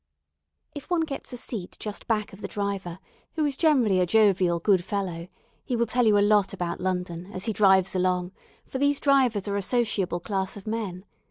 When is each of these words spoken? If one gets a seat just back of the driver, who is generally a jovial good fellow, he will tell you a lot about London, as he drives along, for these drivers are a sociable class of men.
If 0.73 0.89
one 0.89 1.01
gets 1.01 1.31
a 1.31 1.37
seat 1.37 1.77
just 1.79 2.07
back 2.07 2.33
of 2.33 2.41
the 2.41 2.47
driver, 2.47 2.97
who 3.35 3.45
is 3.45 3.55
generally 3.55 3.99
a 3.99 4.07
jovial 4.07 4.57
good 4.57 4.83
fellow, 4.83 5.27
he 5.63 5.75
will 5.75 5.85
tell 5.85 6.07
you 6.07 6.17
a 6.17 6.25
lot 6.27 6.53
about 6.53 6.81
London, 6.81 7.31
as 7.33 7.45
he 7.45 7.53
drives 7.53 7.93
along, 7.93 8.31
for 8.65 8.79
these 8.79 8.99
drivers 8.99 9.47
are 9.47 9.55
a 9.57 9.61
sociable 9.61 10.19
class 10.19 10.57
of 10.57 10.65
men. 10.65 11.05